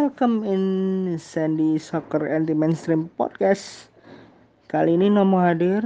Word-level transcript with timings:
welcome 0.00 0.48
in 0.48 0.64
Sandy 1.20 1.76
Soccer 1.76 2.24
Anti 2.24 2.56
Mainstream 2.56 3.12
Podcast. 3.20 3.92
Kali 4.64 4.96
ini 4.96 5.12
Nomo 5.12 5.44
hadir 5.44 5.84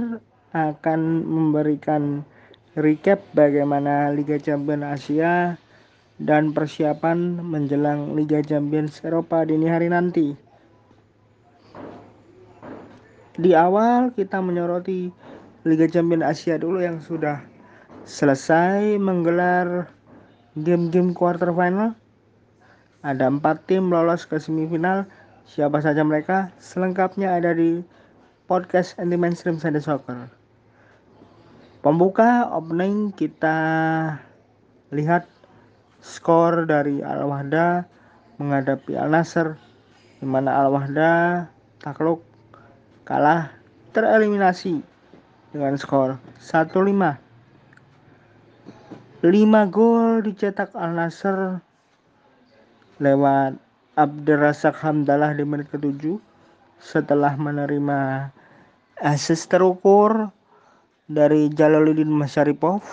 akan 0.55 1.27
memberikan 1.27 2.23
recap 2.79 3.19
bagaimana 3.35 4.15
Liga 4.15 4.39
Champions 4.39 4.87
Asia 4.87 5.59
dan 6.15 6.55
persiapan 6.55 7.43
menjelang 7.43 8.15
Liga 8.15 8.39
Champions 8.39 9.03
Eropa 9.03 9.43
dini 9.43 9.67
hari 9.67 9.91
nanti. 9.91 10.31
Di 13.35 13.51
awal 13.51 14.15
kita 14.15 14.39
menyoroti 14.39 15.11
Liga 15.67 15.91
Champions 15.91 16.23
Asia 16.23 16.55
dulu 16.55 16.79
yang 16.79 17.03
sudah 17.03 17.43
selesai 18.07 18.95
menggelar 18.95 19.91
game-game 20.55 21.11
quarter 21.11 21.51
final 21.51 21.99
ada 23.05 23.29
empat 23.29 23.69
tim 23.69 23.93
lolos 23.93 24.25
ke 24.25 24.41
semifinal. 24.41 25.05
Siapa 25.45 25.77
saja 25.77 26.01
mereka? 26.01 26.49
Selengkapnya 26.57 27.37
ada 27.37 27.53
di 27.53 27.85
podcast 28.49 28.97
Anti 28.97 29.13
Mainstream 29.13 29.61
Sunday 29.61 29.77
Soccer. 29.77 30.25
Pembuka 31.85 32.49
opening 32.49 33.13
kita 33.13 33.53
lihat 34.89 35.29
skor 36.01 36.65
dari 36.65 37.05
Al 37.05 37.29
Wahda 37.29 37.85
menghadapi 38.41 38.97
Al 38.97 39.13
Nasr 39.13 39.53
di 40.17 40.25
mana 40.25 40.65
Al 40.65 40.73
Wahda 40.73 41.45
takluk 41.85 42.25
kalah 43.05 43.53
tereliminasi 43.93 44.81
dengan 45.53 45.77
skor 45.77 46.17
1-5. 46.41 47.21
5 49.21 49.29
gol 49.69 50.25
dicetak 50.25 50.73
Al 50.73 50.97
Nasr 50.97 51.64
lewat 52.99 53.59
Abderrazak 53.95 54.75
Hamdalah 54.83 55.31
di 55.35 55.47
menit 55.47 55.71
ke-7 55.71 56.19
setelah 56.79 57.35
menerima 57.39 58.31
assist 58.99 59.47
terukur 59.47 60.31
dari 61.07 61.47
Jalaluddin 61.51 62.11
Masyaripov. 62.11 62.83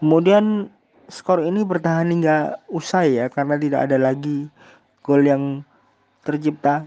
Kemudian 0.00 0.72
skor 1.08 1.44
ini 1.44 1.64
bertahan 1.64 2.08
hingga 2.12 2.60
usai 2.72 3.20
ya 3.20 3.26
karena 3.28 3.60
tidak 3.60 3.88
ada 3.88 3.96
lagi 4.00 4.48
gol 5.04 5.22
yang 5.24 5.62
tercipta 6.26 6.84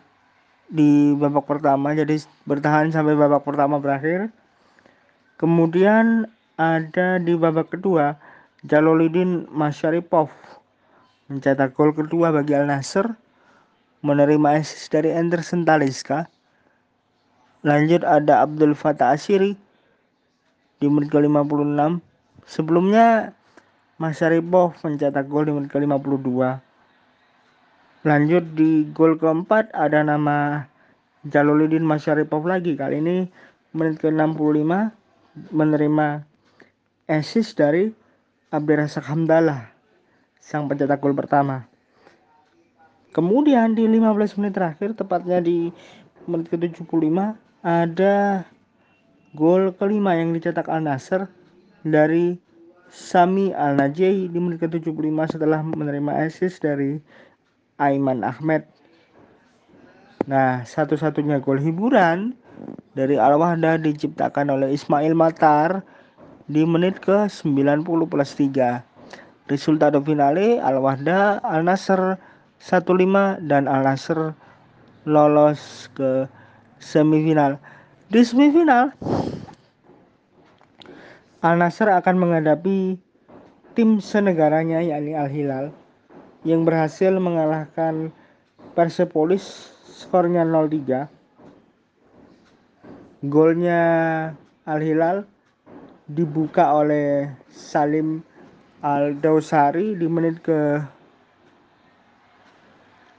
di 0.70 1.18
babak 1.18 1.50
pertama 1.50 1.98
jadi 1.98 2.22
bertahan 2.46 2.94
sampai 2.94 3.18
babak 3.18 3.46
pertama 3.46 3.82
berakhir. 3.82 4.30
Kemudian 5.40 6.28
ada 6.60 7.18
di 7.22 7.34
babak 7.38 7.72
kedua 7.74 8.20
Jalaluddin 8.68 9.48
Masyaripov 9.54 10.30
mencetak 11.30 11.78
gol 11.78 11.94
kedua 11.94 12.34
bagi 12.34 12.58
Al 12.58 12.66
Nasr, 12.66 13.06
menerima 14.02 14.58
assist 14.58 14.90
dari 14.90 15.14
Anderson 15.14 15.62
Taliska. 15.62 16.26
Lanjut 17.62 18.02
ada 18.02 18.42
Abdul 18.42 18.74
Fatah 18.74 19.14
Asiri 19.14 19.54
di 20.82 20.88
menit 20.90 21.14
ke-56. 21.14 22.02
Sebelumnya 22.50 23.30
Masaripov 24.02 24.74
mencetak 24.82 25.30
gol 25.30 25.46
di 25.46 25.54
menit 25.54 25.70
ke-52. 25.70 26.58
Lanjut 28.10 28.44
di 28.58 28.90
gol 28.90 29.20
keempat 29.20 29.70
ada 29.76 30.02
nama 30.02 30.66
Jaluluddin 31.30 31.86
Masyaripov 31.86 32.48
lagi. 32.48 32.74
Kali 32.74 33.04
ini 33.04 33.28
menit 33.76 34.02
ke-65 34.02 34.66
menerima 35.54 36.26
assist 37.06 37.60
dari 37.60 37.92
Abdirasa 38.50 39.04
Hamdalah 39.04 39.79
sang 40.40 40.66
pencetak 40.66 40.98
gol 41.04 41.14
pertama. 41.14 41.68
Kemudian 43.14 43.76
di 43.76 43.86
15 43.86 44.40
menit 44.40 44.54
terakhir, 44.56 44.96
tepatnya 44.96 45.44
di 45.44 45.70
menit 46.26 46.48
ke-75, 46.50 47.36
ada 47.66 48.48
gol 49.36 49.76
kelima 49.76 50.16
yang 50.18 50.34
dicetak 50.34 50.72
Al 50.72 50.86
Nasr 50.86 51.30
dari 51.86 52.40
Sami 52.90 53.54
Al 53.54 53.78
Najei 53.78 54.26
di 54.30 54.40
menit 54.42 54.66
ke-75 54.66 55.38
setelah 55.38 55.62
menerima 55.62 56.26
assist 56.26 56.66
dari 56.66 56.98
Aiman 57.78 58.26
Ahmed. 58.26 58.66
Nah, 60.26 60.66
satu-satunya 60.66 61.42
gol 61.42 61.62
hiburan 61.62 62.34
dari 62.94 63.18
Al 63.18 63.38
Wahda 63.38 63.78
diciptakan 63.78 64.54
oleh 64.54 64.74
Ismail 64.74 65.14
Matar 65.14 65.82
di 66.50 66.66
menit 66.66 66.98
ke-90 67.02 68.00
plus 68.10 68.32
3. 68.34 68.89
Resultado 69.50 69.98
finale 70.06 70.62
Al 70.62 70.78
Wahda 70.78 71.42
Al 71.42 71.66
Nasr 71.66 72.22
1-5 72.62 73.50
dan 73.50 73.66
Al 73.66 73.82
Nasr 73.82 74.38
lolos 75.10 75.90
ke 75.98 76.30
semifinal. 76.78 77.58
Di 78.14 78.22
semifinal 78.22 78.94
Al 81.42 81.58
Nasr 81.58 81.90
akan 81.90 82.16
menghadapi 82.22 83.02
tim 83.74 83.98
senegaranya 83.98 84.86
yakni 84.86 85.18
Al 85.18 85.34
Hilal 85.34 85.74
yang 86.46 86.62
berhasil 86.62 87.10
mengalahkan 87.18 88.14
Persepolis 88.78 89.74
skornya 89.90 90.46
0-3. 90.46 91.10
Golnya 93.26 93.82
Al 94.70 94.80
Hilal 94.80 95.26
dibuka 96.06 96.70
oleh 96.78 97.34
Salim 97.50 98.29
Aldo 98.80 99.44
Sari 99.44 99.92
di 100.00 100.08
menit 100.08 100.40
ke 100.40 100.80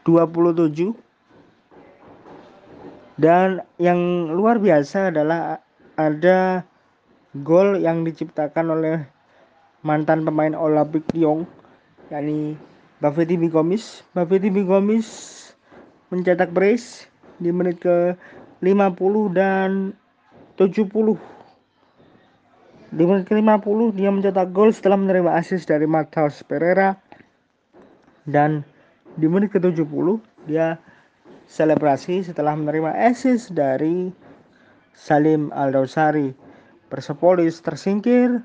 27 0.08 0.96
dan 3.20 3.60
yang 3.76 4.32
luar 4.32 4.56
biasa 4.56 5.12
adalah 5.12 5.60
ada 6.00 6.64
gol 7.44 7.76
yang 7.76 8.08
diciptakan 8.08 8.72
oleh 8.72 9.04
mantan 9.84 10.24
pemain 10.24 10.56
Olympic 10.56 11.04
Lyon 11.12 11.44
yakni 12.08 12.56
Bafeti 13.04 13.36
Bigomis. 13.36 14.00
Bafeti 14.16 14.48
Bigomis 14.48 15.08
mencetak 16.08 16.56
brace 16.56 17.04
di 17.36 17.52
menit 17.52 17.84
ke 17.84 18.16
50 18.64 18.96
dan 19.36 19.92
70 20.56 21.20
di 22.90 23.06
menit 23.06 23.30
ke-50 23.30 23.94
dia 23.94 24.10
mencetak 24.10 24.50
gol 24.50 24.74
setelah 24.74 24.98
menerima 24.98 25.30
assist 25.38 25.70
dari 25.70 25.86
Matheus 25.86 26.42
Pereira 26.42 26.98
dan 28.26 28.66
di 29.14 29.30
menit 29.30 29.54
ke-70 29.54 30.18
dia 30.50 30.74
selebrasi 31.46 32.26
setelah 32.26 32.54
menerima 32.58 32.90
assist 33.10 33.54
dari 33.54 34.10
Salim 34.94 35.54
Aldosari. 35.54 36.34
Persepolis 36.90 37.62
tersingkir, 37.62 38.42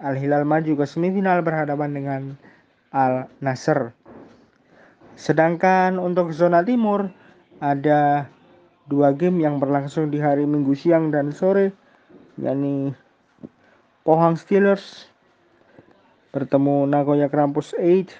Al 0.00 0.16
Hilal 0.16 0.48
maju 0.48 0.72
ke 0.80 0.84
semifinal 0.88 1.44
berhadapan 1.44 1.92
dengan 1.92 2.22
Al 2.96 3.28
Nasr. 3.44 3.92
Sedangkan 5.16 6.00
untuk 6.00 6.32
zona 6.32 6.64
timur 6.64 7.12
ada 7.60 8.24
dua 8.88 9.12
game 9.12 9.44
yang 9.44 9.60
berlangsung 9.60 10.08
di 10.08 10.18
hari 10.18 10.48
Minggu 10.48 10.72
siang 10.72 11.12
dan 11.12 11.36
sore, 11.36 11.76
yakni 12.40 12.96
Pohang 14.02 14.34
Steelers 14.34 15.06
bertemu 16.34 16.90
Nagoya 16.90 17.30
Grampus 17.30 17.70
8 17.78 18.10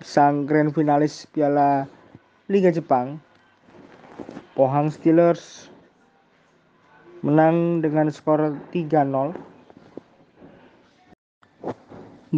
sang 0.00 0.48
grand 0.48 0.72
finalis 0.72 1.28
Piala 1.28 1.84
Liga 2.48 2.72
Jepang. 2.72 3.20
Pohang 4.56 4.88
Steelers 4.88 5.68
menang 7.20 7.84
dengan 7.84 8.08
skor 8.08 8.56
3-0 8.72 9.36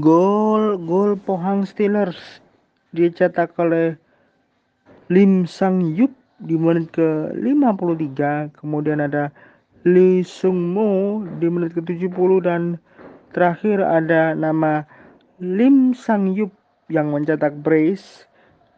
gol 0.02 0.74
gol 0.90 1.14
Pohang 1.22 1.62
Steelers 1.70 2.18
dicetak 2.90 3.54
oleh 3.62 3.94
Lim 5.06 5.46
Sang 5.46 5.94
Yup 5.94 6.10
di 6.42 6.58
menit 6.58 6.90
ke 6.90 7.30
53 7.30 8.58
kemudian 8.58 9.06
ada 9.06 9.30
Lee 9.86 10.26
Sung 10.26 10.74
Mo 10.74 11.22
di 11.38 11.46
menit 11.46 11.70
ke-70 11.70 12.42
dan 12.42 12.82
terakhir 13.30 13.78
ada 13.78 14.34
nama 14.34 14.82
Lim 15.38 15.94
Sang 15.94 16.34
Yup 16.34 16.50
yang 16.90 17.14
mencetak 17.14 17.62
brace 17.62 18.26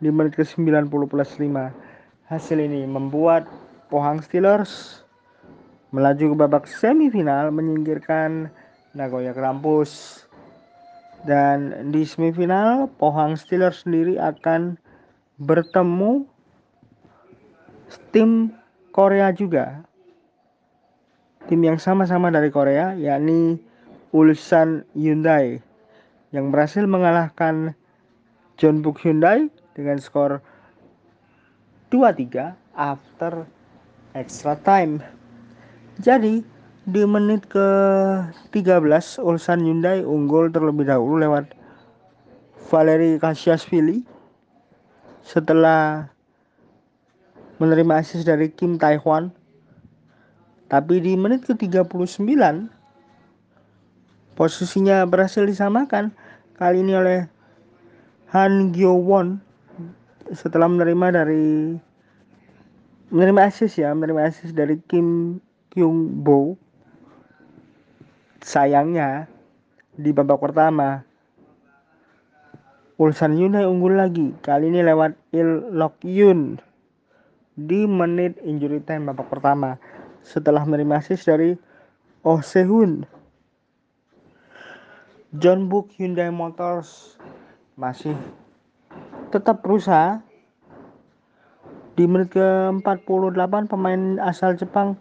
di 0.05 0.13
menit 0.13 0.37
ke-90 0.37 0.93
plus 1.09 1.31
5. 1.41 1.73
Hasil 2.29 2.59
ini 2.61 2.85
membuat 2.85 3.49
Pohang 3.89 4.21
Steelers 4.21 5.01
melaju 5.89 6.25
ke 6.31 6.37
babak 6.37 6.65
semifinal 6.69 7.49
menyingkirkan 7.49 8.53
Nagoya 8.93 9.33
Grampus. 9.33 10.25
Dan 11.25 11.93
di 11.93 12.05
semifinal 12.05 12.93
Pohang 13.01 13.41
Steelers 13.41 13.89
sendiri 13.89 14.21
akan 14.21 14.77
bertemu 15.41 16.29
tim 18.13 18.53
Korea 18.93 19.33
juga 19.33 19.89
tim 21.51 21.67
yang 21.67 21.83
sama-sama 21.83 22.31
dari 22.31 22.47
Korea 22.55 22.95
yakni 22.95 23.59
Ulsan 24.15 24.87
Hyundai 24.95 25.59
yang 26.31 26.55
berhasil 26.55 26.87
mengalahkan 26.87 27.75
Jeonbuk 28.55 29.03
Hyundai 29.03 29.51
dengan 29.75 29.99
skor 29.99 30.39
2-3 31.91 32.55
after 32.79 33.51
extra 34.15 34.55
time. 34.63 35.03
Jadi 35.99 36.47
di 36.87 37.03
menit 37.03 37.51
ke 37.51 37.69
13 38.55 39.19
Ulsan 39.19 39.67
Hyundai 39.67 40.07
unggul 40.07 40.55
terlebih 40.55 40.87
dahulu 40.87 41.19
lewat 41.19 41.51
Valeri 42.71 43.19
Kasiashvili 43.19 44.07
setelah 45.27 46.07
menerima 47.59 48.01
asis 48.01 48.23
dari 48.23 48.49
Kim 48.55 48.79
Tae-hwan. 48.79 49.35
Tapi 50.71 51.03
di 51.03 51.19
menit 51.19 51.43
ke 51.43 51.59
39 51.59 51.91
posisinya 54.39 55.03
berhasil 55.03 55.43
disamakan. 55.43 56.15
Kali 56.55 56.87
ini 56.87 56.95
oleh 56.95 57.27
Han 58.31 58.71
Gyo 58.71 58.95
Won 58.95 59.43
setelah 60.31 60.71
menerima 60.71 61.07
dari 61.11 61.75
menerima 63.11 63.51
asis 63.51 63.75
ya 63.83 63.91
menerima 63.91 64.31
asis 64.31 64.55
dari 64.55 64.79
Kim 64.87 65.41
Kyung 65.75 66.23
Bo 66.23 66.55
sayangnya 68.39 69.27
di 69.99 70.15
babak 70.15 70.39
pertama 70.39 71.03
Ulsan 73.01 73.33
Hyundai 73.33 73.65
unggul 73.65 73.97
lagi. 73.97 74.37
Kali 74.45 74.69
ini 74.69 74.85
lewat 74.85 75.17
Il 75.33 75.73
Lok 75.73 76.05
Yun 76.05 76.61
di 77.57 77.89
menit 77.89 78.37
injury 78.45 78.85
time 78.85 79.09
babak 79.09 79.33
pertama 79.33 79.81
setelah 80.25 80.65
menerima 80.65 81.01
asis 81.01 81.27
dari 81.27 81.57
Oh 82.21 82.45
Sehun 82.45 83.09
John 85.31 85.71
Book 85.71 85.95
Hyundai 85.95 86.29
Motors 86.35 87.17
masih 87.79 88.19
tetap 89.31 89.63
berusaha 89.63 90.21
di 91.95 92.09
menit 92.09 92.35
ke-48 92.35 93.71
pemain 93.71 94.03
asal 94.25 94.57
Jepang 94.57 94.99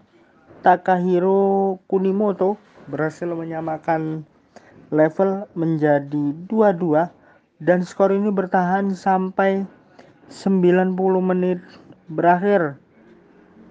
Takahiro 0.61 1.79
Kunimoto 1.87 2.59
berhasil 2.91 3.25
menyamakan 3.31 4.27
level 4.91 5.47
menjadi 5.55 6.35
2-2 6.49 7.07
dan 7.63 7.85
skor 7.85 8.11
ini 8.11 8.27
bertahan 8.33 8.91
sampai 8.91 9.63
90 10.29 10.93
menit 11.23 11.59
berakhir. 12.11 12.77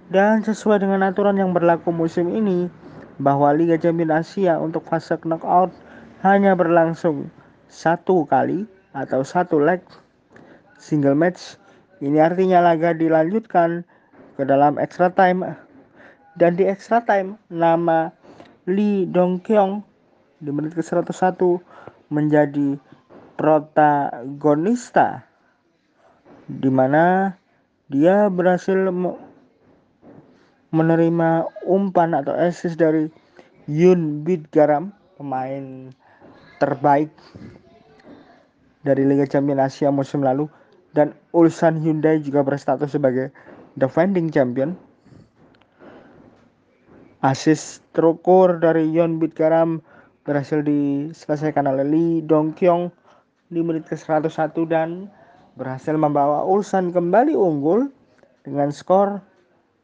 Dan 0.09 0.41
sesuai 0.41 0.81
dengan 0.81 1.05
aturan 1.05 1.37
yang 1.37 1.53
berlaku 1.53 1.93
musim 1.93 2.33
ini 2.33 2.73
bahwa 3.21 3.53
Liga 3.53 3.77
Champions 3.77 4.25
Asia 4.25 4.57
untuk 4.57 4.89
fase 4.89 5.21
knockout 5.21 5.69
hanya 6.25 6.57
berlangsung 6.57 7.29
satu 7.69 8.25
kali 8.25 8.65
atau 8.97 9.21
satu 9.21 9.61
leg 9.61 9.85
single 10.81 11.13
match. 11.13 11.61
Ini 12.01 12.25
artinya 12.25 12.65
laga 12.65 12.97
dilanjutkan 12.97 13.85
ke 14.39 14.43
dalam 14.49 14.81
extra 14.81 15.13
time 15.13 15.45
dan 16.41 16.57
di 16.57 16.65
extra 16.65 17.05
time 17.05 17.37
nama 17.53 18.15
Lee 18.65 19.05
Dong 19.05 19.43
Kyung 19.45 19.85
di 20.39 20.55
menit 20.55 20.73
ke-101 20.79 21.37
menjadi 22.09 22.79
protagonista 23.35 25.27
di 26.47 26.71
mana 26.71 27.35
dia 27.91 28.31
berhasil 28.31 28.89
menerima 30.71 31.49
umpan 31.65 32.13
atau 32.13 32.37
assist 32.37 32.77
dari 32.77 33.09
Yun 33.69 34.25
Garam 34.53 34.93
pemain 35.17 35.93
terbaik 36.61 37.13
dari 38.87 39.05
Liga 39.05 39.29
Champions 39.29 39.75
Asia 39.75 39.89
musim 39.93 40.25
lalu 40.25 40.49
dan 40.97 41.13
Ulsan 41.37 41.81
Hyundai 41.85 42.19
juga 42.25 42.41
berstatus 42.41 42.97
sebagai 42.97 43.29
defending 43.77 44.33
champion. 44.33 44.75
Asis 47.19 47.83
terukur 47.93 48.63
dari 48.63 48.87
Yon 48.95 49.19
Bitgaram 49.19 49.83
berhasil 50.23 50.63
diselesaikan 50.63 51.67
oleh 51.67 51.83
Lee 51.83 52.23
Dong 52.23 52.55
Kyung 52.55 52.95
di 53.51 53.59
menit 53.59 53.91
ke-101 53.91 54.55
dan 54.71 55.11
berhasil 55.59 55.99
membawa 55.99 56.47
Ulsan 56.47 56.95
kembali 56.95 57.35
unggul 57.35 57.91
dengan 58.47 58.71
skor 58.71 59.19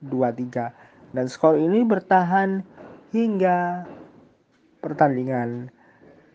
2-3. 0.07 0.73
Dan 1.15 1.27
skor 1.31 1.57
ini 1.57 1.87
bertahan 1.87 2.67
hingga 3.15 3.87
pertandingan 4.83 5.71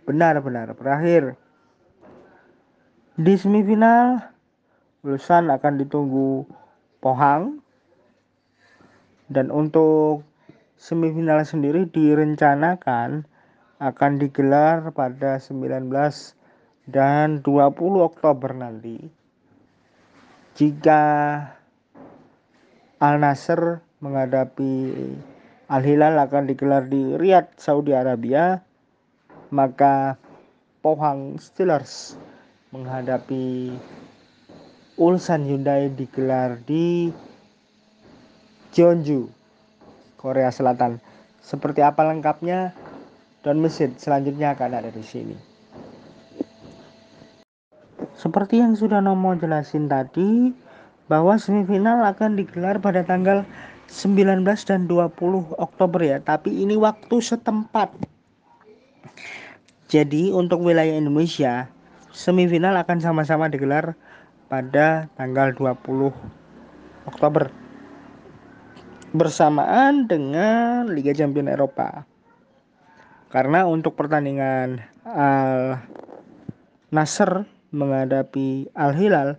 benar-benar 0.07 0.74
berakhir. 0.74 1.36
Di 3.19 3.36
semifinal, 3.36 4.24
Ulsan 5.04 5.51
akan 5.51 5.74
ditunggu 5.80 6.48
Pohang. 7.04 7.60
Dan 9.30 9.54
untuk 9.54 10.25
semifinal 10.80 11.44
sendiri 11.45 11.86
direncanakan 11.86 13.27
akan 13.80 14.12
digelar 14.19 14.89
pada 14.92 15.38
19 15.38 15.92
dan 16.89 17.44
20 17.45 18.01
Oktober 18.01 18.51
nanti. 18.56 18.98
Jika 20.57 21.04
Al 23.00 23.16
Nasser 23.24 23.80
menghadapi 24.04 24.92
Al 25.72 25.84
Hilal 25.88 26.19
akan 26.19 26.44
digelar 26.51 26.84
di 26.92 27.16
Riyadh, 27.16 27.56
Saudi 27.56 27.96
Arabia, 27.96 28.60
maka 29.56 30.19
Pohang 30.84 31.40
Steelers 31.40 32.19
menghadapi 32.75 33.72
Ulsan 35.00 35.48
Hyundai 35.48 35.88
digelar 35.96 36.60
di 36.60 37.07
Jeonju, 38.75 39.31
Korea 40.19 40.51
Selatan. 40.51 41.00
Seperti 41.40 41.80
apa 41.80 42.04
lengkapnya? 42.04 42.75
Don 43.40 43.63
Mesit 43.63 43.96
selanjutnya 43.96 44.60
akan 44.60 44.75
ada 44.75 44.92
di 44.92 45.00
sini. 45.00 45.38
Seperti 48.19 48.60
yang 48.60 48.75
sudah 48.75 49.00
Nomo 49.00 49.31
jelasin 49.40 49.88
tadi, 49.88 50.51
bahwa 51.09 51.35
semifinal 51.41 52.06
akan 52.06 52.38
digelar 52.38 52.77
pada 52.77 53.01
tanggal 53.01 53.41
19 53.89 54.45
dan 54.45 54.85
20 54.85 55.57
Oktober 55.57 56.00
ya, 56.06 56.21
tapi 56.21 56.53
ini 56.53 56.77
waktu 56.77 57.17
setempat. 57.17 57.89
Jadi 59.89 60.29
untuk 60.29 60.61
wilayah 60.61 60.93
Indonesia, 60.93 61.65
semifinal 62.13 62.77
akan 62.77 63.01
sama-sama 63.01 63.50
digelar 63.50 63.98
pada 64.45 65.10
tanggal 65.17 65.50
20 65.57 66.13
Oktober 67.10 67.50
bersamaan 69.10 70.05
dengan 70.05 70.86
Liga 70.93 71.17
Champions 71.17 71.50
Eropa. 71.50 72.05
Karena 73.34 73.65
untuk 73.65 73.98
pertandingan 73.98 74.86
Al 75.10 75.81
Nasr 76.93 77.45
menghadapi 77.74 78.69
Al 78.77 78.93
Hilal 78.93 79.38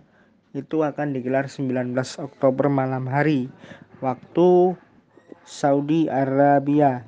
itu 0.51 0.83
akan 0.83 1.15
digelar 1.15 1.47
19 1.47 1.95
Oktober 2.19 2.67
malam 2.67 3.07
hari 3.07 3.47
waktu 4.03 4.75
Saudi 5.47 6.11
Arabia. 6.11 7.07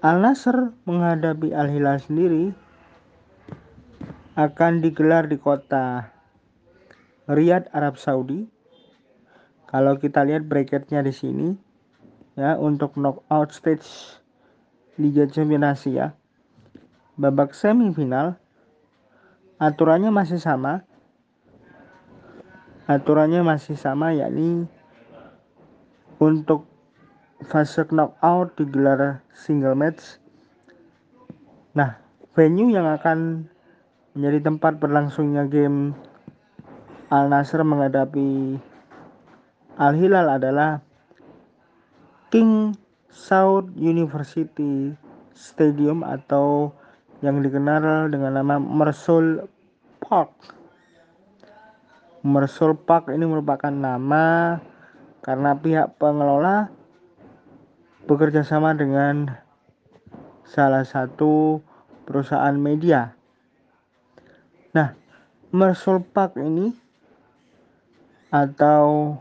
Al 0.00 0.24
Nasr 0.24 0.72
menghadapi 0.88 1.52
Al 1.52 1.68
Hilal 1.68 2.00
sendiri 2.00 2.56
akan 4.32 4.80
digelar 4.80 5.28
di 5.28 5.36
kota 5.36 6.08
Riyadh, 7.28 7.68
Arab 7.76 8.00
Saudi. 8.00 8.48
Kalau 9.68 10.00
kita 10.00 10.24
lihat 10.24 10.48
bracketnya 10.48 11.04
di 11.04 11.12
sini, 11.14 11.52
ya 12.34 12.56
untuk 12.56 12.96
knockout 12.96 13.52
stage 13.52 14.18
Liga 14.96 15.28
Champions 15.28 15.78
Asia, 15.78 16.16
babak 17.20 17.52
semifinal, 17.52 18.40
aturannya 19.60 20.08
masih 20.10 20.40
sama. 20.40 20.82
Aturannya 22.90 23.46
masih 23.46 23.78
sama, 23.78 24.10
yakni 24.10 24.66
untuk 26.18 26.66
fase 27.46 27.86
knockout 27.86 28.58
digelar 28.58 29.22
single 29.30 29.78
match. 29.78 30.18
Nah, 31.70 32.02
venue 32.34 32.74
yang 32.74 32.90
akan 32.90 33.46
menjadi 34.18 34.50
tempat 34.50 34.82
berlangsungnya 34.82 35.46
game 35.46 35.94
Al 37.14 37.30
Nasr 37.30 37.62
menghadapi 37.62 38.58
Al 39.78 39.94
Hilal 39.94 40.26
adalah 40.26 40.82
King 42.34 42.74
Saud 43.06 43.70
University 43.78 44.98
Stadium 45.30 46.02
atau 46.02 46.74
yang 47.22 47.38
dikenal 47.38 48.10
dengan 48.10 48.42
nama 48.42 48.58
Mersul 48.58 49.46
Park. 50.02 50.58
Mersul 52.20 52.76
Park 52.76 53.08
ini 53.08 53.24
merupakan 53.24 53.72
nama 53.72 54.60
karena 55.24 55.56
pihak 55.56 55.96
pengelola 55.96 56.68
bekerja 58.04 58.44
sama 58.44 58.76
dengan 58.76 59.40
salah 60.44 60.84
satu 60.84 61.64
perusahaan 62.04 62.52
media. 62.60 63.16
Nah, 64.76 64.92
Mersul 65.48 66.04
Park 66.04 66.36
ini 66.36 66.76
atau 68.28 69.16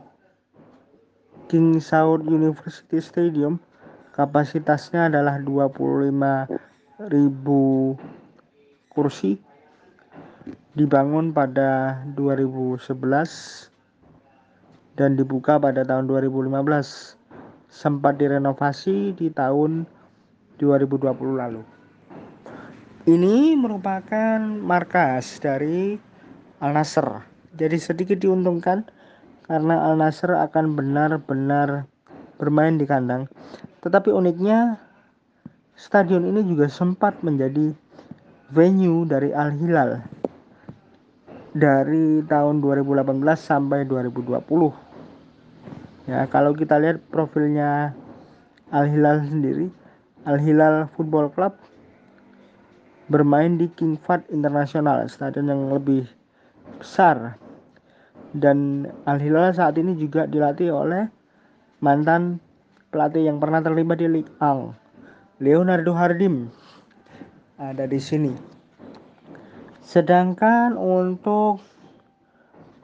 King 1.47 1.79
Saud 1.79 2.27
University 2.27 2.99
Stadium 2.99 3.63
kapasitasnya 4.11 5.07
adalah 5.07 5.39
25.000 5.39 7.07
kursi 8.91 9.39
dibangun 10.77 11.33
pada 11.33 12.01
2011 12.13 12.93
dan 14.93 15.17
dibuka 15.17 15.57
pada 15.57 15.81
tahun 15.81 16.05
2015 16.05 17.17
sempat 17.69 18.21
direnovasi 18.21 19.17
di 19.17 19.33
tahun 19.33 19.89
2020 20.61 21.41
lalu. 21.41 21.63
Ini 23.09 23.57
merupakan 23.57 24.37
markas 24.43 25.41
dari 25.41 25.97
Al 26.61 26.77
Nasr. 26.77 27.25
Jadi 27.57 27.77
sedikit 27.81 28.21
diuntungkan 28.21 28.85
karena 29.49 29.89
Al 29.89 29.97
Nasr 29.97 30.37
akan 30.37 30.77
benar-benar 30.77 31.89
bermain 32.37 32.77
di 32.77 32.85
kandang. 32.85 33.25
Tetapi 33.81 34.13
uniknya 34.13 34.77
stadion 35.73 36.29
ini 36.29 36.45
juga 36.45 36.69
sempat 36.69 37.17
menjadi 37.25 37.73
venue 38.53 39.07
dari 39.09 39.33
Al 39.33 39.55
Hilal 39.55 40.18
dari 41.53 42.25
tahun 42.25 42.61
2018 42.61 43.05
sampai 43.37 43.85
2020. 43.85 44.73
Ya, 46.09 46.25
kalau 46.29 46.53
kita 46.57 46.79
lihat 46.81 47.01
profilnya 47.09 47.93
Al 48.73 48.87
Hilal 48.89 49.21
sendiri, 49.25 49.69
Al 50.25 50.39
Hilal 50.41 50.87
Football 50.93 51.29
Club 51.33 51.53
bermain 53.09 53.57
di 53.57 53.65
King 53.73 53.97
Fahd 53.97 54.21
International, 54.29 55.09
stadion 55.09 55.49
yang 55.49 55.73
lebih 55.73 56.05
besar 56.77 57.37
dan 58.33 58.89
Al 59.09 59.17
Hilal 59.17 59.53
saat 59.57 59.77
ini 59.81 59.97
juga 59.97 60.29
dilatih 60.29 60.69
oleh 60.69 61.09
mantan 61.81 62.37
pelatih 62.93 63.25
yang 63.25 63.41
pernah 63.41 63.61
terlibat 63.61 64.01
di 64.01 64.07
Ligue 64.09 64.33
1 64.37 65.41
Leonardo 65.41 65.93
Hardim 65.95 66.51
ada 67.57 67.89
di 67.89 67.97
sini 67.97 68.33
sedangkan 69.83 70.75
untuk 70.75 71.63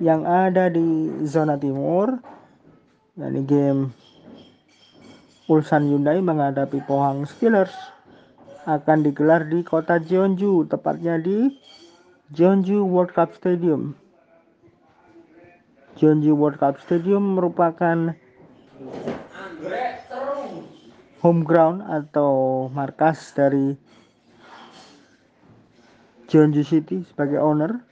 yang 0.03 0.27
ada 0.27 0.67
di 0.67 1.11
zona 1.23 1.55
timur 1.55 2.19
yakni 3.15 3.41
game 3.47 3.81
Ulsan 5.45 5.85
Hyundai 5.85 6.25
menghadapi 6.25 6.81
Pohang 6.89 7.29
Steelers 7.29 7.71
akan 8.65 9.05
digelar 9.05 9.45
di 9.45 9.61
kota 9.61 10.01
Jeonju 10.01 10.65
tepatnya 10.65 11.21
di 11.21 11.53
Jeonju 12.33 12.81
World 12.81 13.13
Cup 13.13 13.37
Stadium. 13.37 13.93
Jeonju 16.01 16.33
World 16.33 16.57
Cup 16.57 16.81
Stadium 16.81 17.37
merupakan 17.37 18.17
home 21.21 21.45
ground 21.45 21.85
atau 21.85 22.65
markas 22.73 23.29
dari 23.37 23.77
Jeonju 26.25 26.65
City 26.65 27.05
sebagai 27.05 27.37
owner 27.37 27.85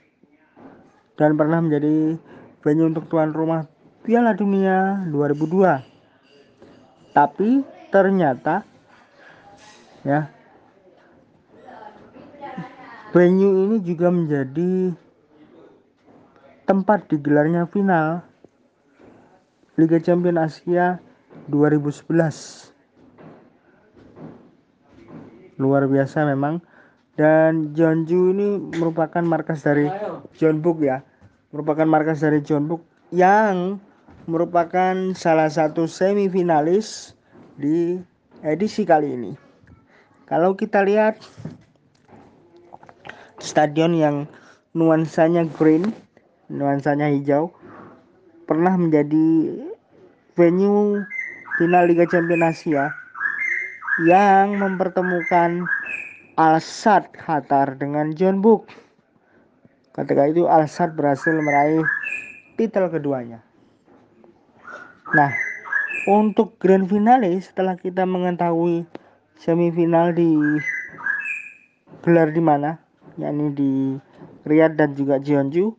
dan 1.14 1.38
pernah 1.38 1.62
menjadi 1.62 2.18
venue 2.64 2.90
untuk 2.90 3.06
tuan 3.06 3.30
rumah 3.30 3.70
Piala 4.02 4.34
Dunia 4.34 5.06
2002. 5.08 7.14
Tapi 7.14 7.62
ternyata 7.94 8.66
ya 10.02 10.26
venue 13.14 13.70
ini 13.70 13.78
juga 13.86 14.10
menjadi 14.10 14.90
tempat 16.66 17.06
digelarnya 17.06 17.70
final 17.70 18.26
Liga 19.78 20.02
Champions 20.02 20.58
Asia 20.58 20.98
2011. 21.46 22.74
Luar 25.58 25.86
biasa 25.86 26.26
memang. 26.26 26.73
Dan 27.14 27.74
Jeonju 27.78 28.20
ini 28.34 28.48
merupakan 28.74 29.22
markas 29.22 29.62
dari 29.62 29.86
Jeonbuk 30.34 30.82
ya. 30.82 31.06
Merupakan 31.54 31.86
markas 31.86 32.22
dari 32.22 32.42
Jeonbuk 32.42 32.82
yang 33.14 33.78
merupakan 34.26 35.14
salah 35.14 35.46
satu 35.46 35.86
semifinalis 35.86 37.14
di 37.54 38.02
edisi 38.42 38.82
kali 38.82 39.14
ini. 39.14 39.32
Kalau 40.26 40.58
kita 40.58 40.82
lihat 40.82 41.22
stadion 43.38 43.94
yang 43.94 44.16
nuansanya 44.74 45.46
green 45.54 45.94
nuansanya 46.48 47.08
hijau 47.12 47.54
pernah 48.44 48.76
menjadi 48.76 49.54
venue 50.36 51.00
final 51.56 51.84
Liga 51.88 52.04
Champions 52.10 52.58
Asia 52.58 52.92
yang 54.04 54.58
mempertemukan 54.58 55.64
Al 56.34 56.58
Sadd 56.58 57.14
Qatar 57.14 57.78
dengan 57.78 58.10
John 58.18 58.42
Book. 58.42 58.66
Ketika 59.94 60.26
itu 60.26 60.50
Al 60.50 60.66
Sadd 60.66 60.98
berhasil 60.98 61.30
meraih 61.30 61.86
titel 62.58 62.90
keduanya. 62.90 63.38
Nah, 65.14 65.30
untuk 66.10 66.58
grand 66.58 66.90
finale 66.90 67.38
setelah 67.38 67.78
kita 67.78 68.02
mengetahui 68.02 68.82
semifinal 69.38 70.10
di 70.10 70.34
gelar 72.02 72.34
di 72.34 72.42
mana, 72.42 72.82
yakni 73.14 73.54
di 73.54 73.72
Riyadh 74.42 74.74
dan 74.74 74.98
juga 74.98 75.22
Jeonju, 75.22 75.70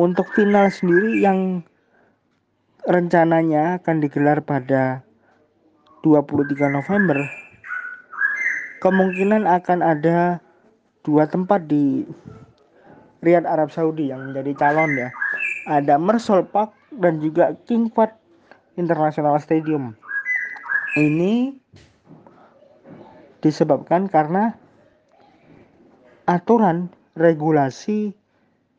untuk 0.00 0.32
final 0.32 0.72
sendiri 0.72 1.20
yang 1.20 1.60
rencananya 2.88 3.84
akan 3.84 4.00
digelar 4.00 4.40
pada 4.40 5.04
23 6.00 6.72
November, 6.72 7.20
kemungkinan 8.78 9.46
akan 9.46 9.78
ada 9.82 10.38
dua 11.02 11.26
tempat 11.26 11.66
di 11.66 12.06
Riyadh 13.22 13.50
Arab 13.50 13.74
Saudi 13.74 14.10
yang 14.14 14.30
menjadi 14.30 14.54
calon 14.54 14.94
ya. 14.94 15.10
Ada 15.68 15.98
Mersol 15.98 16.46
Park 16.46 16.72
dan 16.94 17.18
juga 17.20 17.52
King 17.66 17.90
Fahd 17.90 18.14
International 18.78 19.36
Stadium. 19.42 19.92
Ini 20.96 21.52
disebabkan 23.42 24.06
karena 24.10 24.54
aturan 26.26 26.90
regulasi 27.18 28.14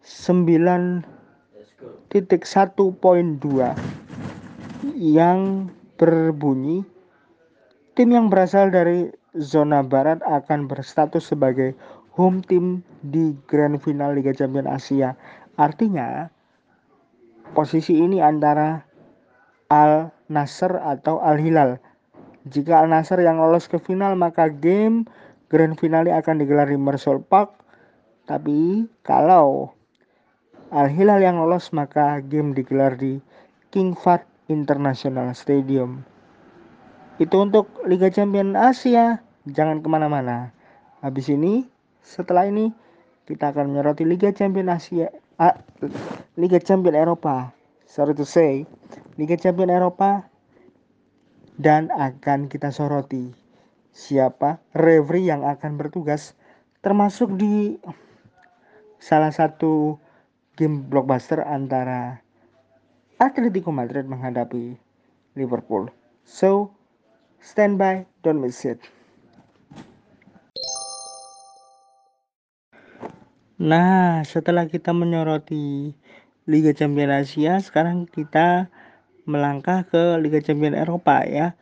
9.1.2 0.04 1.04
yang 5.00 5.40
berbunyi 6.00 6.84
tim 7.96 8.16
yang 8.16 8.32
berasal 8.32 8.72
dari 8.72 9.12
zona 9.38 9.86
barat 9.86 10.22
akan 10.26 10.66
berstatus 10.66 11.30
sebagai 11.30 11.78
home 12.18 12.42
team 12.42 12.82
di 13.06 13.38
grand 13.46 13.78
final 13.80 14.18
Liga 14.18 14.34
Champions 14.34 14.70
Asia. 14.70 15.14
Artinya 15.60 16.28
posisi 17.54 18.00
ini 18.00 18.20
antara 18.20 18.82
Al 19.70 20.10
Nasr 20.28 20.82
atau 20.82 21.22
Al 21.22 21.38
Hilal. 21.38 21.78
Jika 22.50 22.82
Al 22.82 22.90
Nasr 22.90 23.22
yang 23.22 23.38
lolos 23.38 23.70
ke 23.70 23.78
final 23.78 24.18
maka 24.18 24.50
game 24.50 25.06
grand 25.50 25.78
finale 25.78 26.10
akan 26.10 26.42
digelar 26.42 26.70
di 26.70 26.78
Mersol 26.78 27.22
Park. 27.22 27.54
Tapi 28.26 28.86
kalau 29.06 29.74
Al 30.70 30.90
Hilal 30.90 31.22
yang 31.22 31.42
lolos 31.42 31.70
maka 31.74 32.22
game 32.22 32.54
digelar 32.54 32.98
di 32.98 33.22
King 33.70 33.94
Fahd 33.94 34.26
International 34.50 35.34
Stadium. 35.38 36.02
Itu 37.20 37.44
untuk 37.44 37.68
Liga 37.84 38.08
Champion 38.08 38.56
Asia. 38.56 39.20
Jangan 39.44 39.84
ke 39.84 39.88
mana-mana. 39.92 40.56
Habis 41.04 41.28
ini, 41.28 41.68
setelah 42.00 42.48
ini 42.48 42.72
kita 43.28 43.52
akan 43.52 43.76
menyoroti 43.76 44.08
Liga 44.08 44.32
Champion 44.32 44.72
Asia, 44.72 45.12
ah, 45.36 45.60
Liga 46.40 46.64
Champion 46.64 46.96
Eropa. 46.96 47.52
Sorry 47.84 48.16
to 48.16 48.24
say, 48.24 48.64
Liga 49.20 49.36
Champion 49.36 49.68
Eropa 49.68 50.32
dan 51.60 51.92
akan 51.92 52.48
kita 52.48 52.72
soroti 52.72 53.36
siapa 53.92 54.64
referee 54.72 55.28
yang 55.28 55.44
akan 55.44 55.76
bertugas 55.76 56.40
termasuk 56.80 57.36
di 57.36 57.76
salah 58.96 59.36
satu 59.36 60.00
game 60.56 60.88
blockbuster 60.88 61.44
antara 61.44 62.24
Atletico 63.20 63.76
Madrid 63.76 64.08
menghadapi 64.08 64.80
Liverpool. 65.36 65.92
So, 66.24 66.79
stand 67.42 67.80
by, 67.80 68.06
don't 68.24 68.40
miss 68.40 68.64
it. 68.64 68.80
Nah, 73.60 74.24
setelah 74.24 74.72
kita 74.72 74.96
menyoroti 74.96 75.92
Liga 76.48 76.72
Champions 76.72 77.28
Asia, 77.28 77.60
sekarang 77.60 78.08
kita 78.08 78.72
melangkah 79.28 79.84
ke 79.84 80.16
Liga 80.24 80.40
Champions 80.40 80.80
Eropa 80.80 81.28
ya. 81.28 81.60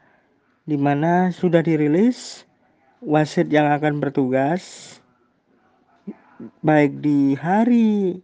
Di 0.69 0.77
mana 0.77 1.33
sudah 1.33 1.65
dirilis 1.65 2.45
wasit 3.01 3.49
yang 3.49 3.65
akan 3.73 3.97
bertugas 3.97 4.97
baik 6.61 7.01
di 7.01 7.33
hari 7.33 8.21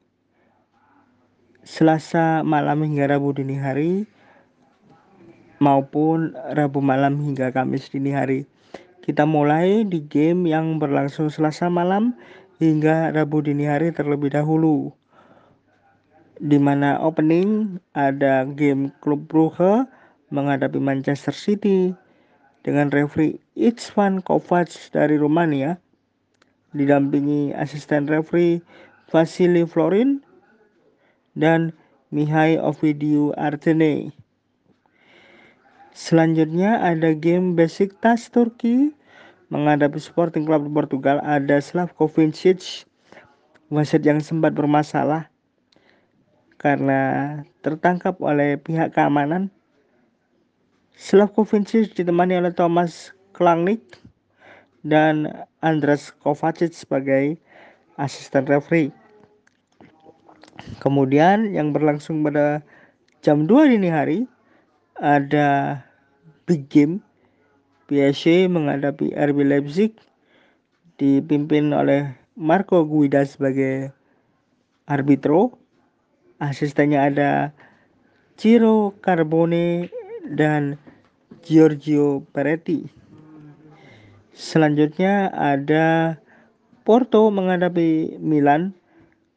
Selasa 1.64 2.46
malam 2.46 2.84
hingga 2.86 3.10
Rabu 3.10 3.34
dini 3.34 3.58
hari 3.58 4.06
maupun 5.64 6.36
Rabu 6.52 6.84
malam 6.84 7.24
hingga 7.24 7.56
Kamis 7.56 7.88
dini 7.88 8.12
hari. 8.12 8.44
Kita 9.00 9.24
mulai 9.24 9.88
di 9.88 10.04
game 10.04 10.44
yang 10.52 10.76
berlangsung 10.76 11.32
Selasa 11.32 11.72
malam 11.72 12.12
hingga 12.60 13.16
Rabu 13.16 13.40
dini 13.40 13.64
hari 13.64 13.96
terlebih 13.96 14.36
dahulu. 14.36 14.92
Di 16.44 16.60
mana 16.60 17.00
opening 17.00 17.80
ada 17.96 18.44
game 18.44 18.92
klub 19.00 19.24
Brugge 19.32 19.88
menghadapi 20.36 20.84
Manchester 20.84 21.32
City 21.32 21.96
dengan 22.68 22.92
referee 22.92 23.40
Itzvan 23.56 24.20
Kovac 24.20 24.72
dari 24.92 25.16
Rumania 25.16 25.80
didampingi 26.74 27.54
asisten 27.54 28.10
referee 28.10 28.60
Vasily 29.14 29.64
Florin 29.64 30.26
dan 31.38 31.72
Mihai 32.10 32.58
Ovidiu 32.58 33.34
Artene. 33.38 34.23
Selanjutnya 35.94 36.82
ada 36.82 37.14
game 37.14 37.54
basic 37.54 37.94
Besiktas 38.02 38.34
Turki 38.34 38.98
menghadapi 39.54 40.02
Sporting 40.02 40.42
Club 40.42 40.66
Portugal 40.74 41.22
ada 41.22 41.62
Slavko 41.62 42.10
Vincic 42.10 42.90
wasit 43.70 44.02
yang 44.02 44.18
sempat 44.18 44.58
bermasalah 44.58 45.30
karena 46.58 47.38
tertangkap 47.62 48.18
oleh 48.26 48.58
pihak 48.58 48.98
keamanan. 48.98 49.54
Slavko 50.98 51.46
Vincic 51.46 51.94
ditemani 51.94 52.42
oleh 52.42 52.54
Thomas 52.58 53.14
Klangnik 53.38 54.02
dan 54.82 55.46
Andras 55.62 56.10
Kovacic 56.10 56.74
sebagai 56.74 57.38
asisten 58.02 58.50
referee. 58.50 58.90
Kemudian 60.82 61.54
yang 61.54 61.70
berlangsung 61.70 62.26
pada 62.26 62.66
jam 63.22 63.46
2 63.46 63.78
dini 63.78 63.94
hari 63.94 64.26
ada 64.98 65.82
big 66.46 66.70
game 66.70 67.02
PSG 67.90 68.48
menghadapi 68.48 69.14
RB 69.14 69.38
Leipzig 69.46 69.94
dipimpin 70.98 71.74
oleh 71.74 72.16
Marco 72.34 72.86
Guida 72.86 73.26
sebagai 73.28 73.92
arbitro. 74.88 75.58
Asistennya 76.42 77.08
ada 77.08 77.32
Ciro 78.36 78.98
Carbone 79.00 79.88
dan 80.34 80.76
Giorgio 81.44 82.24
Peretti. 82.34 82.88
Selanjutnya 84.34 85.30
ada 85.30 86.18
Porto 86.84 87.30
menghadapi 87.30 88.18
Milan 88.20 88.74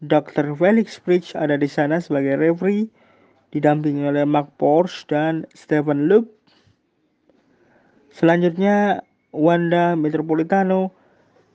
Dr. 0.02 0.56
Felix 0.56 0.98
Bridge 0.98 1.36
ada 1.36 1.54
di 1.60 1.68
sana 1.68 2.00
sebagai 2.00 2.40
referee 2.40 2.88
didampingi 3.56 4.04
oleh 4.04 4.28
Mark 4.28 4.52
Porsche 4.60 5.08
dan 5.08 5.48
Stephen 5.56 6.12
Loop. 6.12 6.28
Selanjutnya 8.12 9.00
Wanda 9.32 9.96
Metropolitano 9.96 10.92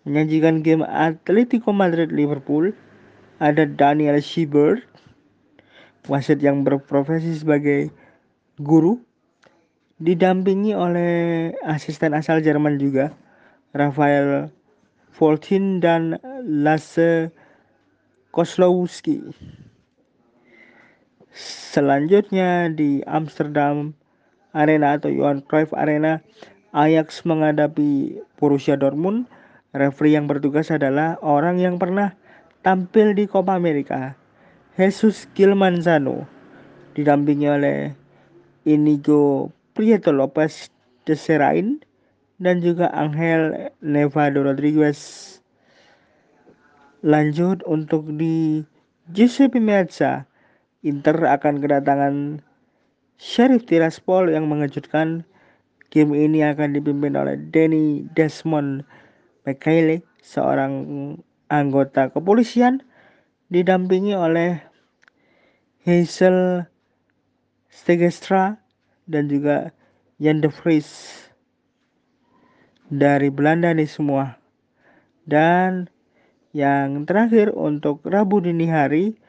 menyajikan 0.10 0.65
game 0.65 0.81
Atletico 0.81 1.70
Madrid 1.70 2.10
Liverpool. 2.10 2.74
Ada 3.41 3.70
Daniel 3.70 4.22
Schieber, 4.22 4.81
wasit 6.05 6.41
yang 6.46 6.62
berprofesi 6.62 7.41
sebagai 7.41 7.89
guru, 8.62 9.01
didampingi 9.98 10.77
oleh 10.77 11.50
asisten 11.65 12.13
asal 12.13 12.46
Jerman 12.46 12.77
juga, 12.77 13.10
Rafael 13.74 14.53
Voltin 15.17 15.81
dan 15.81 16.22
Lasse 16.46 17.34
Kozlowski. 18.29 19.25
Selanjutnya 21.31 22.67
di 22.67 23.00
Amsterdam 23.07 23.96
Arena 24.51 25.00
atau 25.00 25.07
Johan 25.07 25.39
Cruyff 25.39 25.72
Arena, 25.72 26.20
Ajax 26.75 27.24
menghadapi 27.24 28.20
Borussia 28.35 28.75
Dortmund. 28.75 29.31
Referee 29.72 30.20
yang 30.20 30.27
bertugas 30.27 30.67
adalah 30.67 31.15
orang 31.24 31.55
yang 31.55 31.79
pernah 31.79 32.11
tampil 32.59 33.15
di 33.15 33.24
Copa 33.24 33.55
America, 33.55 34.20
Jesus 34.75 35.31
Gilmanzano, 35.31 36.27
didampingi 36.91 37.48
oleh 37.48 37.96
Inigo 38.67 39.48
Prieto 39.72 40.11
Lopez 40.11 40.67
de 41.07 41.15
Serain 41.15 41.79
dan 42.44 42.59
juga 42.59 42.91
Angel 42.91 43.72
Nevado 43.79 44.44
Rodriguez. 44.44 45.00
Lanjut 47.00 47.63
untuk 47.63 48.11
di 48.20 48.67
Giuseppe 49.15 49.63
Meazza, 49.63 50.27
Inter 50.81 51.13
akan 51.29 51.61
kedatangan 51.61 52.15
Sheriff 53.22 53.70
Tiraspol 53.70 54.33
yang 54.33 54.50
mengejutkan. 54.50 55.25
Game 55.91 56.15
ini 56.15 56.39
akan 56.41 56.72
dipimpin 56.72 57.20
oleh 57.20 57.35
Danny 57.51 58.07
Desmond 58.15 58.87
McKayle, 59.44 60.00
seorang 60.24 60.74
anggota 61.51 62.07
kepolisian 62.07 62.79
didampingi 63.51 64.15
oleh 64.15 64.63
Hazel 65.83 66.63
Stegestra 67.67 68.55
dan 69.03 69.27
juga 69.27 69.75
Jan 70.24 70.39
de 70.39 70.48
Vries 70.48 70.89
dari 72.87 73.27
Belanda 73.27 73.75
nih 73.75 73.91
semua. 73.91 74.39
Dan 75.27 75.91
yang 76.55 77.03
terakhir 77.03 77.51
untuk 77.51 78.03
Rabu 78.07 78.39
dini 78.39 78.72
hari 78.72 79.20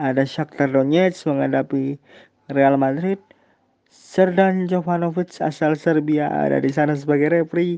ada 0.00 0.24
Shakhtar 0.24 0.72
Donetsk 0.72 1.28
menghadapi 1.28 2.00
Real 2.48 2.80
Madrid. 2.80 3.20
Serdan 3.92 4.64
Jovanovic 4.64 5.38
asal 5.44 5.76
Serbia 5.76 6.32
ada 6.32 6.56
di 6.56 6.72
sana 6.72 6.96
sebagai 6.96 7.28
referee 7.28 7.76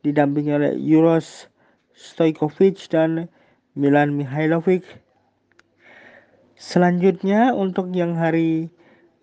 didampingi 0.00 0.52
oleh 0.56 0.72
Juros 0.80 1.52
Stojkovic 1.92 2.88
dan 2.88 3.28
Milan 3.76 4.16
Mihailovic. 4.16 4.86
Selanjutnya 6.58 7.54
untuk 7.54 7.92
yang 7.92 8.16
hari 8.16 8.72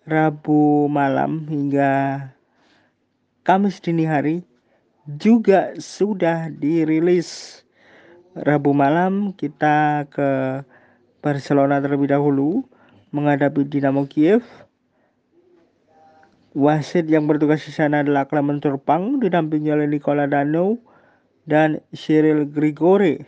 Rabu 0.06 0.86
malam 0.86 1.50
hingga 1.50 2.22
Kamis 3.42 3.82
dini 3.82 4.06
hari 4.06 4.46
juga 5.04 5.74
sudah 5.76 6.48
dirilis 6.50 7.60
Rabu 8.32 8.72
malam 8.72 9.36
kita 9.36 10.08
ke 10.08 10.60
Barcelona 11.26 11.82
terlebih 11.82 12.06
dahulu 12.06 12.62
menghadapi 13.10 13.66
Dinamo 13.66 14.06
Kiev. 14.06 14.46
Wasit 16.54 17.10
yang 17.10 17.26
bertugas 17.26 17.66
di 17.66 17.74
sana 17.74 18.06
adalah 18.06 18.30
Clement 18.30 18.62
Turpang 18.62 19.18
didampingi 19.18 19.74
oleh 19.74 19.90
Nicola 19.90 20.30
Dano 20.30 20.78
dan 21.42 21.82
Cyril 21.90 22.46
Grigore 22.46 23.26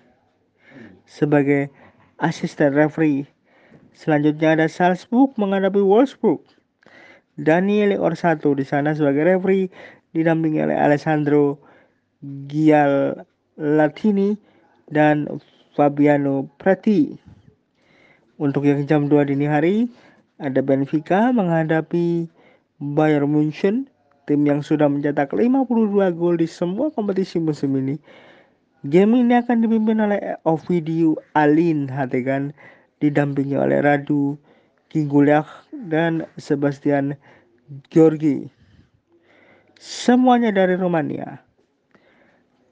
sebagai 1.10 1.74
asisten 2.22 2.70
referee. 2.70 3.26
Selanjutnya 3.98 4.54
ada 4.54 4.70
Salzburg 4.70 5.34
menghadapi 5.34 5.82
Wolfsburg. 5.82 6.46
Daniel 7.34 7.98
Orsato 7.98 8.54
di 8.54 8.62
sana 8.62 8.94
sebagai 8.94 9.26
referee 9.26 9.74
didampingi 10.14 10.62
oleh 10.62 10.78
Alessandro 10.78 11.58
Gial 12.46 13.26
Latini 13.58 14.38
dan 14.86 15.26
Fabiano 15.74 16.46
Prati. 16.62 17.26
Untuk 18.38 18.70
yang 18.70 18.86
jam 18.86 19.10
2 19.10 19.34
dini 19.34 19.50
hari, 19.50 19.90
ada 20.38 20.62
Benfica 20.62 21.34
menghadapi 21.34 22.30
Bayern 22.78 23.34
Munchen, 23.34 23.90
tim 24.30 24.46
yang 24.46 24.62
sudah 24.62 24.86
mencetak 24.86 25.34
52 25.34 26.14
gol 26.14 26.38
di 26.38 26.46
semua 26.46 26.94
kompetisi 26.94 27.42
musim 27.42 27.74
ini. 27.74 27.98
Game 28.86 29.18
ini 29.18 29.34
akan 29.42 29.66
dipimpin 29.66 29.98
oleh 29.98 30.38
Ovidio 30.46 31.18
Alin 31.34 31.90
Hategan, 31.90 32.54
didampingi 33.02 33.58
oleh 33.58 33.82
Radu 33.82 34.38
Kingulyak 34.86 35.50
dan 35.90 36.22
Sebastian 36.38 37.18
Georgi. 37.90 38.46
Semuanya 39.82 40.54
dari 40.54 40.78
Rumania. 40.78 41.42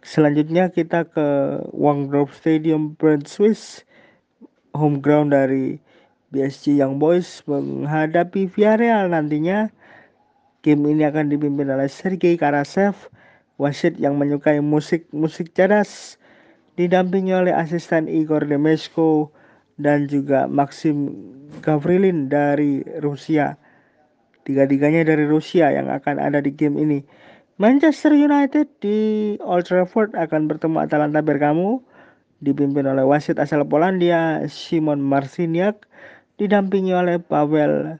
Selanjutnya 0.07 0.71
kita 0.71 1.11
ke 1.11 1.27
Wangdorf 1.75 2.39
Stadium 2.39 2.95
Brand 2.95 3.27
Swiss 3.27 3.83
home 4.77 5.01
ground 5.01 5.33
dari 5.33 5.81
BSG 6.31 6.77
Young 6.77 7.01
Boys 7.01 7.41
menghadapi 7.49 8.51
Villarreal 8.53 9.09
nantinya. 9.11 9.73
Game 10.61 10.85
ini 10.91 11.07
akan 11.07 11.31
dipimpin 11.31 11.71
oleh 11.71 11.87
Sergei 11.87 12.35
Karasev, 12.35 13.09
wasit 13.57 13.95
yang 13.97 14.19
menyukai 14.19 14.59
musik-musik 14.59 15.55
cerdas, 15.55 16.19
didampingi 16.75 17.33
oleh 17.33 17.55
asisten 17.55 18.11
Igor 18.11 18.45
Demesko 18.45 19.31
dan 19.79 20.11
juga 20.11 20.51
Maxim 20.51 21.15
Gavrilin 21.63 22.27
dari 22.27 22.83
Rusia. 22.99 23.55
Tiga-tiganya 24.43 25.07
dari 25.07 25.25
Rusia 25.27 25.71
yang 25.71 25.87
akan 25.87 26.19
ada 26.19 26.43
di 26.43 26.51
game 26.51 26.79
ini. 26.83 27.01
Manchester 27.57 28.13
United 28.13 28.69
di 28.85 28.99
Old 29.41 29.65
Trafford 29.71 30.13
akan 30.13 30.51
bertemu 30.51 30.77
Atalanta 30.83 31.23
Bergamo 31.25 31.86
dipimpin 32.45 32.85
oleh 32.85 33.05
wasit 33.07 33.41
asal 33.41 33.65
Polandia 33.65 34.45
Simon 34.51 35.01
Marciniak 35.01 35.89
didampingi 36.37 36.93
oleh 36.93 37.17
Pavel 37.17 37.97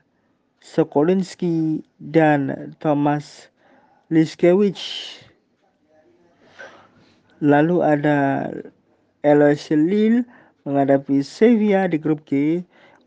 Sokolinski 0.61 1.81
dan 1.97 2.73
Thomas 2.77 3.49
Liskewicz. 4.13 5.23
Lalu 7.41 7.77
ada 7.85 8.49
Eloise 9.21 9.77
Lille 9.77 10.25
menghadapi 10.65 11.21
Sevilla 11.21 11.85
di 11.87 11.97
grup 11.97 12.25
G. 12.25 12.61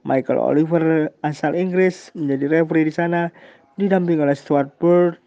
Michael 0.07 0.41
Oliver 0.41 1.13
asal 1.21 1.53
Inggris 1.53 2.09
menjadi 2.17 2.63
referee 2.63 2.89
di 2.89 2.95
sana 2.95 3.29
didampingi 3.77 4.25
oleh 4.25 4.37
Stuart 4.39 4.73
Bird 4.81 5.21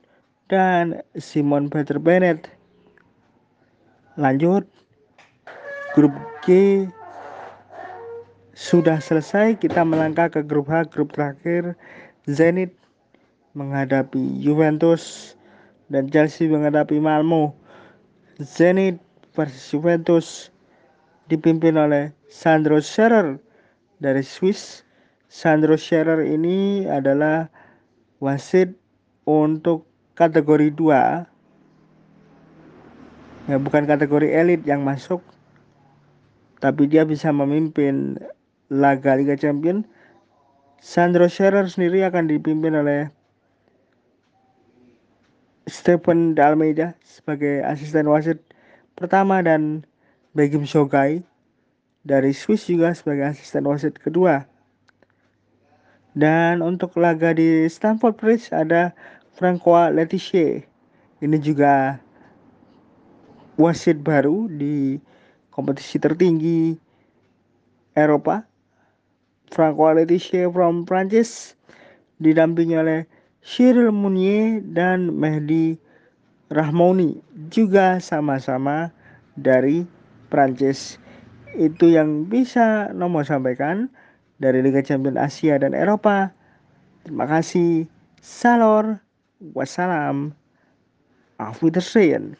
dan 0.49 0.97
Simon 1.17 1.69
Peter 1.69 2.01
Bennett. 2.01 2.49
Lanjut, 4.17 4.65
grup 5.93 6.13
G 6.41 6.85
sudah 8.53 9.01
selesai. 9.01 9.57
Kita 9.57 9.85
melangkah 9.85 10.29
ke 10.29 10.41
grup 10.45 10.69
H, 10.69 10.89
grup 10.89 11.13
terakhir. 11.13 11.77
Zenit 12.25 12.73
menghadapi 13.53 14.41
Juventus 14.41 15.35
dan 15.93 16.09
Chelsea 16.09 16.49
menghadapi 16.49 16.97
Malmo. 16.97 17.53
Zenit 18.41 18.97
versus 19.37 19.69
Juventus 19.69 20.49
dipimpin 21.29 21.77
oleh 21.77 22.09
Sandro 22.29 22.81
Scherer 22.81 23.37
dari 24.01 24.25
Swiss. 24.25 24.81
Sandro 25.29 25.77
Scherer 25.77 26.25
ini 26.25 26.85
adalah 26.85 27.49
wasit 28.21 28.73
untuk 29.25 29.85
kategori 30.13 30.69
2 30.77 31.33
ya 33.51 33.59
bukan 33.59 33.83
kategori 33.83 34.29
elit 34.31 34.63
yang 34.63 34.85
masuk 34.85 35.19
tapi 36.63 36.87
dia 36.87 37.03
bisa 37.03 37.27
memimpin 37.35 38.15
laga 38.71 39.19
Liga 39.19 39.35
Champion 39.35 39.83
Sandro 40.79 41.27
Scherer 41.27 41.67
sendiri 41.67 42.07
akan 42.07 42.31
dipimpin 42.31 42.79
oleh 42.79 43.11
Stephen 45.67 46.35
Dalmeida 46.35 46.95
sebagai 47.03 47.63
asisten 47.67 48.07
wasit 48.07 48.39
pertama 48.95 49.43
dan 49.43 49.83
Begim 50.31 50.63
Shogai 50.63 51.23
dari 52.07 52.31
Swiss 52.31 52.67
juga 52.67 52.91
sebagai 52.91 53.31
asisten 53.31 53.63
wasit 53.63 53.95
kedua. 53.95 54.43
Dan 56.15 56.59
untuk 56.59 56.99
laga 56.99 57.31
di 57.31 57.63
Stamford 57.71 58.19
Bridge 58.19 58.51
ada 58.51 58.91
Francois 59.35 59.87
Letitia. 59.95 60.67
Ini 61.23 61.37
juga 61.39 61.95
wasit 63.55 64.03
baru 64.03 64.51
di 64.51 64.99
kompetisi 65.53 66.01
tertinggi 66.01 66.73
Eropa. 67.93 68.41
Francois 69.53 69.93
Letitia 70.01 70.49
from 70.49 70.81
Prancis 70.81 71.53
didampingi 72.17 72.73
oleh 72.73 73.05
Cyril 73.45 73.93
Munier 73.93 74.65
dan 74.65 75.13
Mehdi 75.13 75.77
Rahmoni 76.49 77.21
juga 77.53 78.01
sama-sama 78.01 78.89
dari 79.37 79.85
Prancis. 80.33 80.97
Itu 81.53 81.93
yang 81.93 82.25
bisa 82.25 82.89
nomor 82.97 83.29
sampaikan 83.29 83.93
dari 84.41 84.65
Liga 84.65 84.81
Champions 84.81 85.21
Asia 85.21 85.61
dan 85.61 85.77
Eropa. 85.77 86.33
Terima 87.05 87.29
kasih. 87.29 87.85
Salor. 88.25 88.97
Wassalam. 89.53 90.33
Auf 91.37 91.59
Wiedersehen. 91.61 92.39